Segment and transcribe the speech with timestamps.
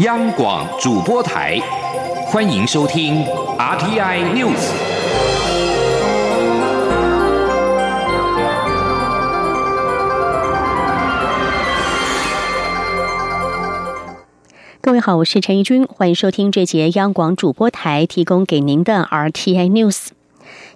[0.00, 1.58] 央广主播台，
[2.26, 3.24] 欢迎收听
[3.58, 4.70] RTI News。
[14.80, 20.10] 各位好，我是陈怡君，欢迎收听这节央广主播台提供给您的 RTI News。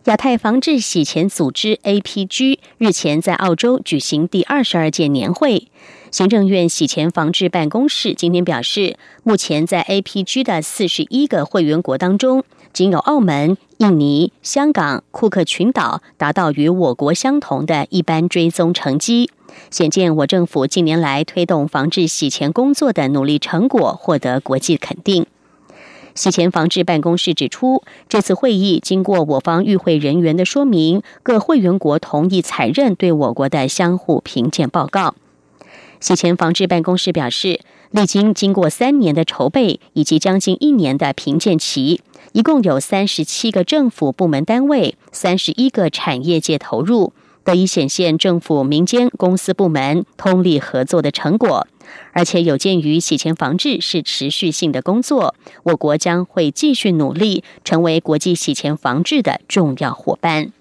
[0.07, 5.69] 亚太防治洗钱组织 APG 日前在澳洲举行第二十二届年会。
[6.11, 12.43] 行政院洗钱防治办公室今天表示，目前在 APG 的四十一个会员国当中，
[12.73, 19.31] 仅有澳门、印尼、香港、库克群岛达到与我国相同的一般追踪成绩，
[19.71, 25.25] 显见我政府近年来推动防治洗钱工作的努力成果获得国际肯定。
[26.15, 35.15] 洗钱防治办公室指出，这次会议经过我方与会人员的说明，各会员国同意采认对我国的相互评鉴报告。
[36.01, 42.01] 洗钱防治办公室表示，历经经过三年的筹备以及将近一年的评鉴期，
[42.33, 47.13] 一共有三十七个政府部门单位、三十一个产业界投入，
[47.45, 51.67] 得以显现政府、民间、公司部门通力合作的成果。
[52.13, 60.53] 而且有鉴于洗钱防治是持续性的工作，我国将会继续努力，成为国际洗钱防治的重要伙伴。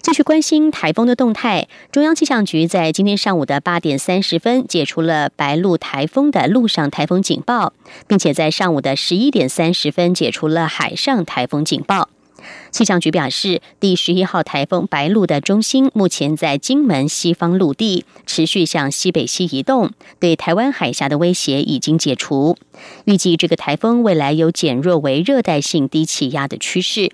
[0.00, 7.72] 继续关心台风的动态，中央气象局在今天上午的八点三十分解除了白鹿台风的陆上台风警报，
[8.06, 12.08] 并且在上午的十一点三十分解除了海上台风警报。
[12.70, 19.90] 气象局表示，第十一号台风白鹿的中心目前在金门西方陆地，持续向西北西移动，
[20.20, 22.56] 对台湾海峡的威胁已经解除。
[23.04, 27.10] 预计这个台风未来有减弱为热带性低气压的趋势。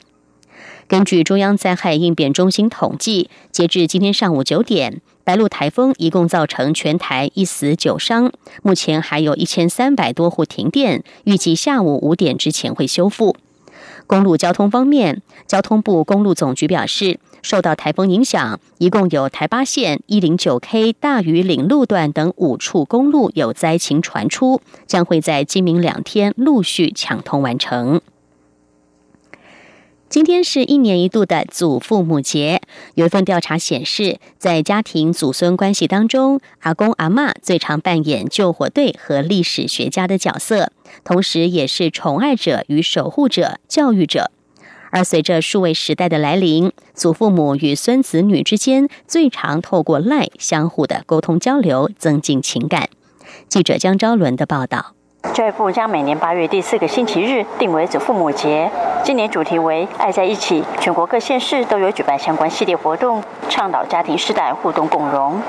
[0.86, 8.30] 根据中央灾害应变中心统计，截至今天上午九点，白鹿台风一共造成全台一死九伤，
[8.62, 13.36] 目前还有一千三百多户停电，预计下午五点之前会修复。
[14.06, 28.00] 公路交通方面，交通部公路总局表示，受到台风影响，一共有台八线一零九 K 大屿岭路段等五处公路有灾情传出，将会在今明两天陆续抢通完成。
[30.14, 32.62] 今天是一年一度的祖父母节。
[32.94, 40.70] 有一份调查显示，在家庭祖孙关系当中，阿公阿妈最常扮演救火队和历史学家的角色，
[41.02, 44.30] 同时也是宠爱者与守护者、教育者。
[44.92, 52.88] 而随着数位时代的来临，祖父母与孙子女之间最常透过赖相互的沟通交流，增进情感。
[53.48, 54.94] 记者江昭伦的报道。
[55.34, 58.70] 教育部将每年八月第四个星期日定为祖父母节，
[59.02, 60.64] 今年主题为“爱在一起”。
[60.78, 65.42] 全国各县市都有举办相关系列活动，倡导家庭世代互动共融。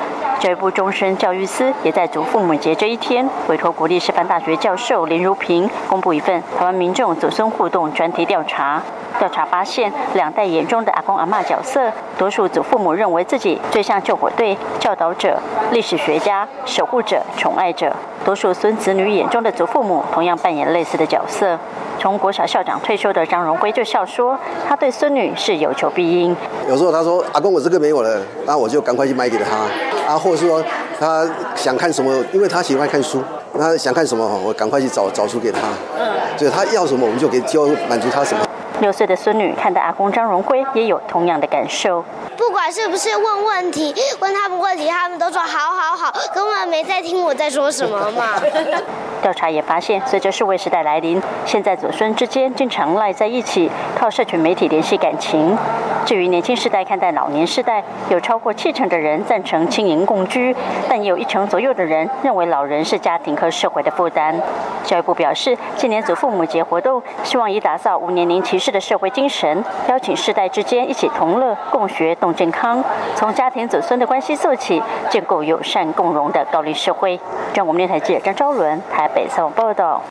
[0.46, 8.80] 教育部终身教育司也在祖父母节这一天，委托国立师范大学教授林如平公布一份台湾民众祖孙互动专题调查。
[9.18, 15.40] 调查发现，两代眼中的阿公阿妈角色，多数祖父母认为自己最像救火队、教导者、
[15.72, 17.90] 历史学家、守护者、宠爱者；
[18.24, 21.58] 多数孙子女眼中的祖父母，同样扮演类似的角色。
[22.06, 24.38] 从国小校长退休的张荣辉就笑说，
[24.70, 26.38] 他对孙女是有求必应。
[26.70, 29.66] 有时候他说：“阿公，我这个没有了，那我就赶快去买给他。”
[30.08, 30.64] 啊，或者说
[31.00, 33.24] 他想看什么，因为他喜欢看书，
[33.58, 35.62] 他想看什么，我赶快去找找书给他。
[36.00, 36.06] 嗯，
[36.38, 38.45] 所以他要什么，我们就给就满足他什么。
[38.82, 42.04] 六岁的孙女看到阿公张荣辉，也有同样的感受。
[42.38, 48.40] 不管是不是问问题，问他们问题，他们都说好好好，根本没在听我在说什么嘛。
[49.22, 55.58] 调查也发现，随着数位时代来临，现在祖孙之间经常赖在一起，靠社群媒体联系感情。
[56.06, 60.56] 至于年轻世代看待老年世代，有超过七成的人赞成轻盈共居，
[60.88, 64.40] 但也有一成左右的人认为老人是家庭和社会的负担。
[64.84, 72.84] 教育部表示，今年祖父母节活动，希望以打造无年龄歧视的社会精神，邀请世代之间一起同乐、共学、动健康，
[73.16, 77.20] 从家庭子孙的关系做起，建构友善共荣的高龄社会。
[77.54, 80.02] 让我们电台记者张昭伦台北采访报道。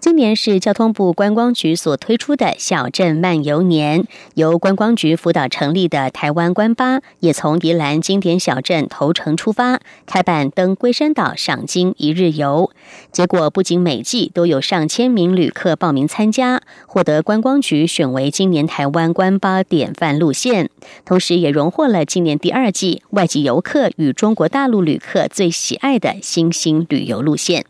[0.00, 12.70] 今年是交通部观光局所推出的小镇漫游年，由观光局辅导成立的台湾观巴也从宜兰经典小镇头城出发，开办登龟山岛赏金一日游。
[13.10, 20.70] 结果不仅每季都有上千名旅客报名参加，获得观光局选为今年台湾观巴典范路线，
[21.04, 27.64] 同时也荣获了今年第二季外籍游客与中国大陆旅客最喜爱的新兴旅游路线。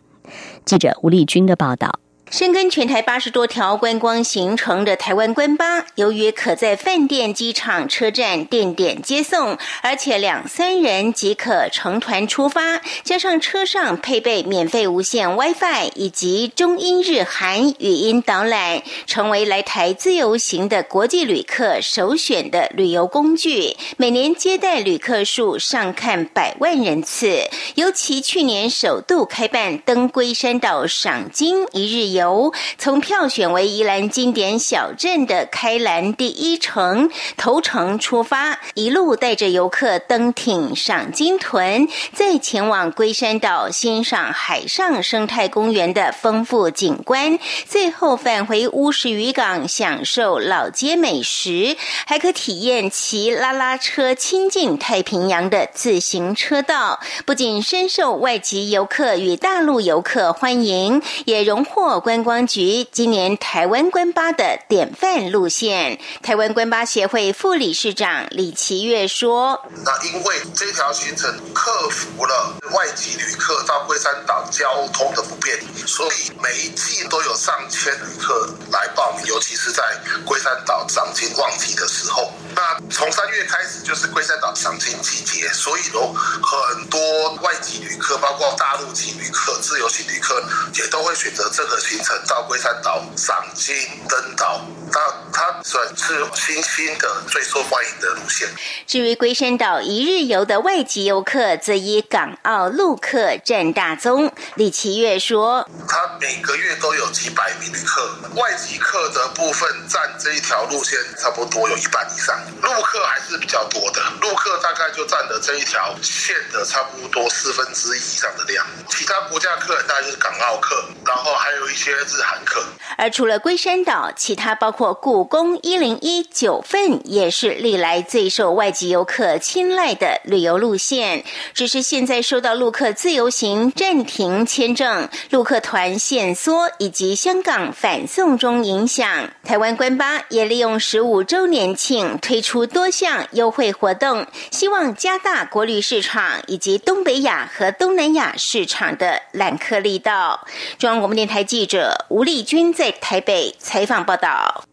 [0.66, 1.98] 记者吴丽君的报道。
[2.30, 23.75] 深耕全台八十多条观光行程的台湾观巴，由于可在饭店、机场、车站定点接送，而且两三人即可成团出发，加上车上配备免费无线 WiFi 以及中英日韩语音导览，成为来台自由行的国际旅客首选的旅游工具。
[23.96, 32.18] 每年接待旅客数上看百万人次，尤其去年首度开办登龟山岛赏金一日游。
[32.19, 62.00] 由从票选为宜兰经典小镇的开兰第一城头城出发，一路带着游客登艇赏金屯，再前往龟山岛欣赏海上生态公园的丰富景观，最后返回乌石渔港享受老街美食，还可体验骑拉拉车亲近太平洋的自行车道，不仅深受外籍游客与大陆游客欢迎，也荣获。
[62.08, 79.82] 观光局今年台湾观巴的典范路线，台湾观巴协会副理事长李奇月说：“那因为这条行程克服了外籍旅客到龟山岛交通的不便，所以每一季都有上千旅客来报名，尤其是在
[80.25, 82.32] 龟山岛赏金旺季的时候。
[82.56, 90.43] 那从三月开始就是龟山岛赏金季节，所以有很多外籍旅客，包括大陆籍旅客、自由行旅客，
[90.75, 93.75] 也都会选择这个行。”乘到龟山岛赏金
[94.09, 94.61] 登岛，
[94.93, 95.00] 那
[95.33, 98.49] 它算是新兴的最受欢迎的路线。
[98.87, 104.33] 至于龟山岛一日游的外籍游客，则以港澳陆客占大宗。
[104.55, 114.03] 李奇月说：“他每个月都有几百名旅客，外籍客的部分占这一条路线差不多有一半以上，陆客还是比较多的。
[114.21, 122.61] 陆客大概就占了这一条线的差不多四分之一以上的量，其他国家客人大概就是港澳客，然后还有一些。”日韩客，
[122.96, 131.25] 而除了龟山岛，其他包括故宫、一零一、九份，也是历来最受外籍游客青睐的旅游路线。
[131.55, 150.46] 只是现在受到陆客自由行暂停签证、陆客团限缩以及香港反送中影响，台湾关巴也利用十五周年庆推出多项优惠活动，希望加大国旅市场以及东北亚和东南亚市场的揽客力道。
[150.79, 151.77] 中央广播电台记者。
[152.08, 154.64] 吴丽君在台北采访报道。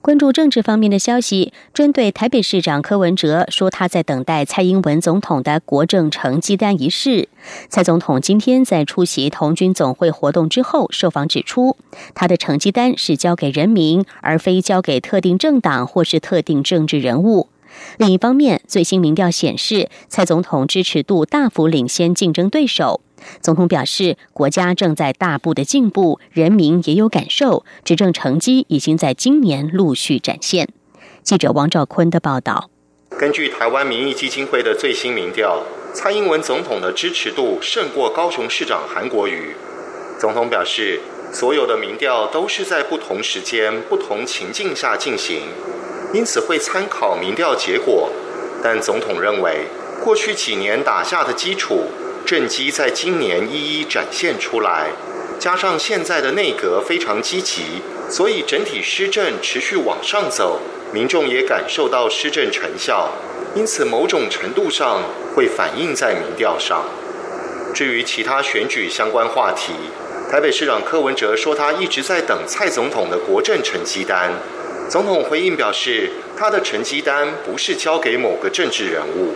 [0.00, 7.30] 关注政治方面的消息，针对台北市长柯文哲说他在等待蔡英文总统的国政成绩单一事。
[7.70, 11.78] 蔡总统今天在出席同军总会活动之后受访指出，
[12.14, 17.48] 他的成绩单是交给人民，而非交给特定政党或是特定政治人物。
[17.98, 23.00] 另一方面，最新民调显示，蔡总统支持度大幅领先竞争对手。
[23.40, 30.68] 总统表示，国家正在大步的进步，人民也有感受，执政成绩已经在今年陆续展现。
[31.22, 32.68] 记者王兆坤的报道。
[33.16, 35.62] 根据台湾民意基金会的最新民调，
[35.94, 39.54] 蔡英文总统的支持度胜过高雄市长韩国瑜。
[40.18, 41.00] 总统表示，
[41.32, 45.42] 所有的民调都是在不同时间、不同情境下进行，
[46.14, 48.10] 因此会参考民调结果。
[48.62, 49.66] 但总统认为，
[50.02, 51.88] 过去几年打下的基础。
[52.26, 54.92] 政绩在今年一一展现出来，
[55.38, 60.58] 加上现在的内阁非常积极，所以整体施政持续往上走，
[60.90, 63.12] 民众也感受到施政成效，
[63.54, 65.02] 因此某种程度上
[65.34, 66.86] 会反映在民调上。
[67.74, 69.74] 至于其他选举相关话题，
[70.30, 74.32] 台北市长柯文哲说他一直在等蔡总统的国政成绩单，
[74.88, 79.32] 总统回应表示，他的成绩单不是交给某个政治人物。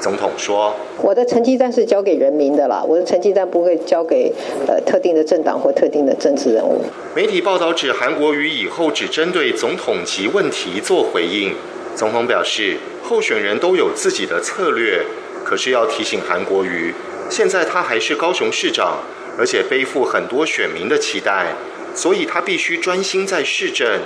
[0.00, 4.32] 总统说：“我的成绩单是交给人民的啦，我的成绩单不会交给
[4.66, 6.82] 呃特定的政党或特定的政治人物。”
[7.14, 11.54] 媒体报道指韩国瑜以后只针对总统级问题做回应。
[11.94, 15.04] 总统表示，候选人都有自己的策略，
[15.44, 16.94] 可是要提醒韩国瑜，
[17.28, 18.98] 现在他还是高雄市长，
[19.38, 21.54] 而且背负很多选民的期待，
[21.94, 24.00] 所以他必须专心在市政。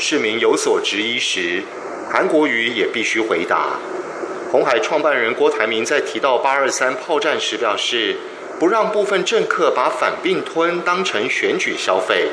[0.00, 1.62] 市民有所质疑时，
[2.10, 3.78] 韩国瑜也必须回答。
[4.50, 8.16] 红海创办人郭台铭在提到八二三炮战时表示，
[8.58, 12.28] 不让部分政客把反并吞当成选举消费。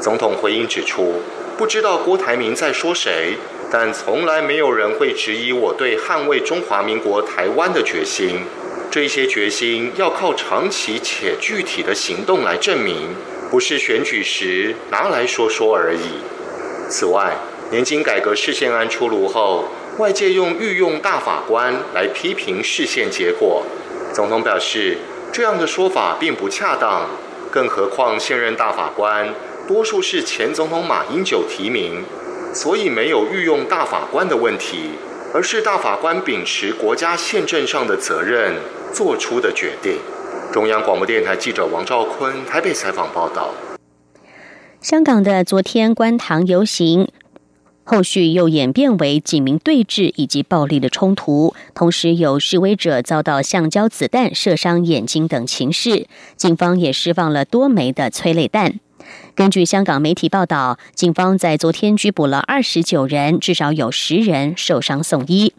[0.00, 1.20] 总统回应指出，
[1.58, 3.34] 不知道郭台铭在说谁，
[3.72, 8.38] 但从来没有人会质疑我对捍卫中华民国台湾的决心。
[8.88, 13.08] 这些决心要靠长期且具体的行动来证明，
[13.50, 16.39] 不是选举时拿来说说而已。
[16.90, 17.36] 此外，
[17.70, 19.64] 年金改革事宪案出炉后。
[19.98, 23.64] 外界用御用大法官来批评视线结果，
[24.14, 24.96] 总统表示
[25.30, 27.06] 这样的说法并不恰当，
[27.50, 29.34] 更何况现任大法官
[29.68, 32.02] 多数是前总统马英九提名，
[32.54, 34.92] 所以没有御用大法官的问题，
[35.34, 38.54] 而是大法官秉持国家宪政上的责任
[38.94, 39.98] 做出的决定。
[40.50, 43.52] 中央广播电台记者王兆坤台北采访报道。
[44.80, 47.06] 香港的昨天观塘游行。
[47.84, 56.06] 后续又演变为警民对峙以及暴力的冲突，同时有示威者遭到橡胶子弹射伤眼睛等情势。
[56.34, 58.80] 警方也释放了多枚的催泪弹。
[59.34, 65.52] 根据香港媒体报道，警方在昨天拘捕了二十九人，至少有十人受伤送医。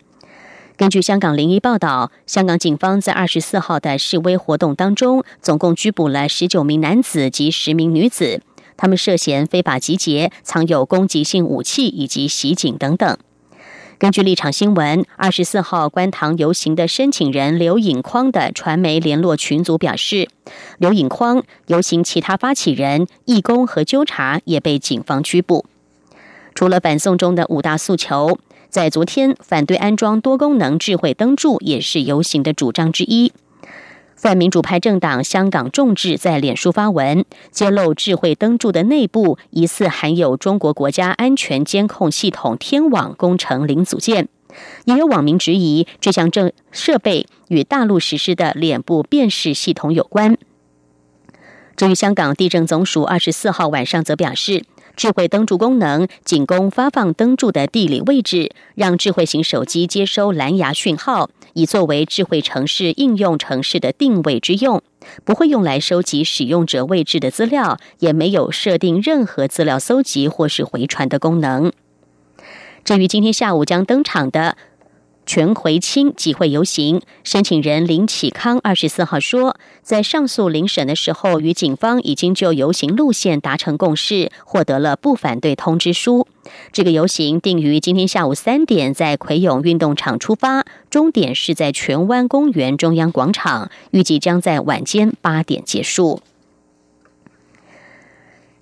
[0.78, 8.42] 根据香港零一报道，香港警方在二十四号的示威活动当中，总共拘捕了十九名男子及十名女子。
[8.82, 13.16] 他们涉嫌非法集结、藏有攻击性武器以及袭警等等。
[14.00, 20.28] 根据立场新闻，二十四号观塘游行的申请人刘颖匡的传媒联络群组表示，
[20.80, 25.68] 刘颖匡、游行其他发起人、义工和纠察也被警方拘捕。
[26.56, 33.32] 除了反送中的五大诉求，在昨天反对安装多功能智慧灯柱也是游行的主张之一。
[34.22, 44.30] 泛民主派政党香港众志在脸书发文，揭露智慧灯柱的内部疑似含有中国国家安全监控系统天网工程零组件。
[44.86, 50.38] 也有网民质疑这项政设备与大陆实施的脸部辨识系统有关。
[51.75, 54.63] 至于香港地震总署二十四号晚上则表示。
[54.98, 64.81] 智慧灯柱功能仅供发放灯柱的地理位置，让智慧型手机接收蓝牙讯号，以作为智慧城市应用城市的定位之用，
[65.24, 71.72] 不会用来收集使用者位置的资料，也没有设定任何资料搜集或是回传的功能。
[72.84, 74.58] 至于今天下午将登场的。
[75.34, 86.28] 全回清集会游行申请人林启康二十四号说，在上诉聆审的时候，与警方已经就游行路线达成共识，获得了不反对通知书。
[86.74, 96.22] 这个游行定于今天下午三点在葵涌运动场出发，终点是在荃湾公园中央广场，预计将在晚间八点结束。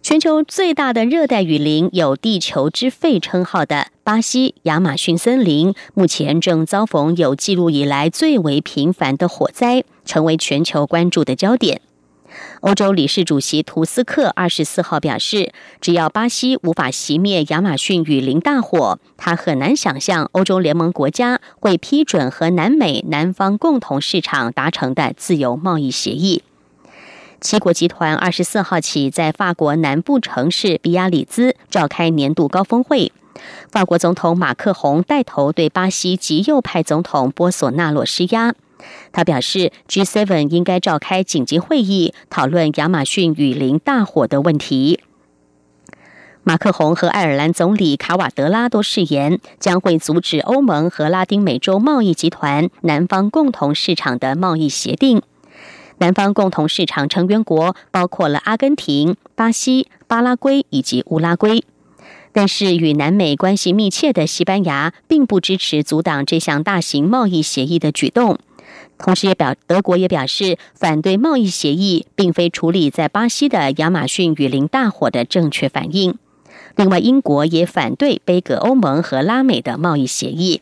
[0.10, 11.82] 全球最大的热带雨林，有“地球之肺”称号的巴西亚马逊森林，目前正遭逢有记录以来最为频繁的火灾，成为全球关注的焦点。
[12.62, 26.42] 欧洲理事主席图斯克二十四号表示，只要巴西无法熄灭亚马逊雨林大火，他很难想象欧洲联盟国家会批准和南美南方共同市场达成的自由贸易协议。
[27.42, 33.14] 七国集团二十四号起在法国南部城市比亚里兹召开年度高峰会，
[33.72, 38.54] 法国总统马克宏带头对巴西极右派总统波索纳洛施压。
[39.14, 45.00] 他表示，G7 应该召开紧急会议，讨论亚马逊雨林大火的问题。
[46.44, 55.22] 马克宏和爱尔兰总理卡瓦德拉都誓言，将会阻止欧盟和拉丁美洲贸易集团南方共同市场的贸易协定。
[56.00, 61.64] 南方共同市场成员国包括了阿根廷、巴西、巴拉圭以及乌拉圭，
[62.32, 68.40] 但是与南美关系密切的西班牙并不支持阻挡这项大型贸易协议的举动。
[68.98, 76.18] 同时，也表德国也表示反对贸易协议，并非处理在巴西的亚马逊雨林大火的正确反应。
[76.76, 80.62] 另外，英国也反对背隔欧盟和拉美的贸易协议。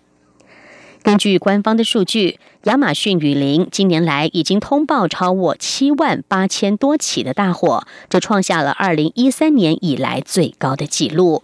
[1.03, 11.43] 根据官方的数据，亚马逊雨林今年来已经通报超过七万八千多起的大火，这创下了二零一三年以来最高的纪录。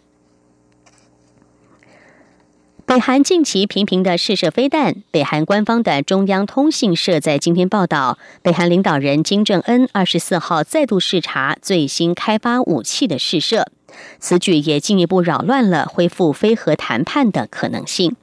[2.85, 13.71] 北韩近期频频的试射飞弹，北韩官方的中央通信社在今天报道，北韩领导人金正恩二十四号再度视察最新开发武器的试射，
[14.19, 18.17] 此举也进一步扰乱了恢复非核谈判的可能性。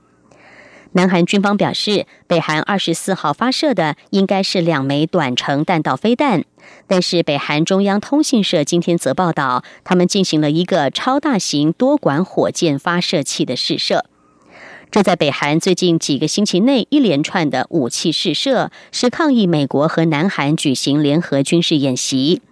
[0.92, 6.44] 南韩军方表示，北韩二十四号发射的应该是两枚短程弹道飞弹，
[6.88, 14.04] 但是北韩中央通信社今天则报道，他们进行了一个超大型多管火箭发射器的试射。
[14.90, 22.42] 这在北韩最近几个星期内一连串的武器试射，是抗议美国和南韩举行联合军事演习。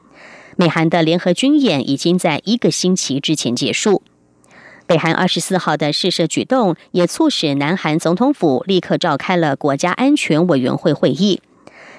[0.54, 4.02] 美韩的联合军演已经在一个星期之前结束。
[4.88, 11.42] 北韩二十四号的试射举动，也促使南韩总统府立刻召开了国家安全委员会会议。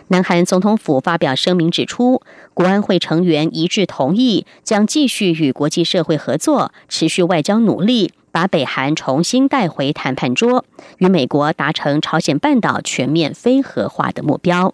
[0.08, 2.24] 南韩总统府发表声明指出，
[2.56, 10.66] 国安会成员一致同意，将继续与国际社会合作，持续外交努力，把北韩重新带回谈判桌，
[10.98, 14.74] 与美国达成朝鲜半岛全面非核化的目标。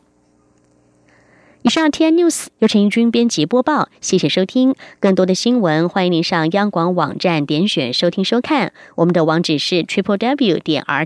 [1.65, 4.75] 以上 T N News 由陈义军编辑播报，谢谢收听。
[4.99, 8.71] 更多的新闻，欢迎您上央广网站点选收听收看。
[8.93, 11.03] 我们的网址是 triple w 点 r